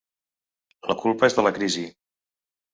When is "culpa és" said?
1.03-1.37